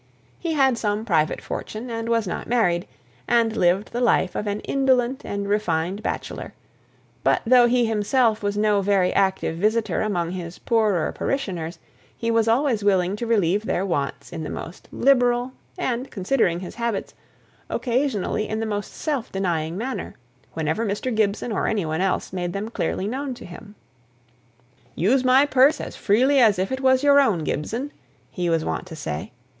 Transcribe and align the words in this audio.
He 0.39 0.53
had 0.53 0.79
some 0.79 1.05
private 1.05 1.41
fortune, 1.43 1.91
and 1.91 2.09
was 2.09 2.25
not 2.25 2.47
married, 2.47 2.87
and 3.27 3.55
lived 3.55 3.91
the 3.91 4.01
life 4.01 4.33
of 4.35 4.47
an 4.47 4.59
indolent 4.61 5.21
and 5.23 5.47
refined 5.47 6.01
bachelor; 6.01 6.55
but 7.23 7.43
though 7.45 7.67
he 7.67 7.85
himself 7.85 8.41
was 8.41 8.57
no 8.57 8.81
very 8.81 9.13
active 9.13 9.57
visitor 9.57 10.01
among 10.01 10.31
his 10.31 10.57
poorer 10.57 11.11
parishioners, 11.11 11.77
he 12.17 12.31
was 12.31 12.47
always 12.47 12.83
willing 12.83 13.15
to 13.17 13.27
relieve 13.27 13.63
their 13.67 13.85
wants 13.85 14.33
in 14.33 14.43
the 14.43 14.49
most 14.49 14.87
liberal, 14.91 15.51
and, 15.77 16.09
considering 16.09 16.61
his 16.61 16.73
habits, 16.73 17.13
occasionally 17.69 18.49
in 18.49 18.59
the 18.59 18.65
most 18.65 18.95
self 18.95 19.31
denying 19.31 19.77
manner, 19.77 20.15
whenever 20.53 20.83
Mr. 20.83 21.13
Gibson, 21.15 21.51
or 21.51 21.67
any 21.67 21.85
one 21.85 22.01
else, 22.01 22.33
made 22.33 22.53
them 22.53 22.69
clearly 22.69 23.05
known 23.07 23.35
to 23.35 23.45
him. 23.45 23.75
"Use 24.95 25.23
my 25.23 25.45
purse 25.45 25.79
as 25.79 25.95
freely 25.95 26.39
as 26.39 26.57
if 26.57 26.71
it 26.71 26.81
was 26.81 27.03
your 27.03 27.19
own, 27.21 27.43
Gibson," 27.43 27.91
he 28.31 28.49
was 28.49 28.65
wont 28.65 28.87
to 28.87 28.95
say. 28.95 29.31